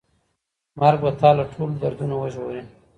مرګ 0.79 0.99
به 1.03 1.11
تا 1.19 1.29
له 1.37 1.43
ټولو 1.53 1.73
دردونو 1.81 2.15
وژغوري. 2.17 2.61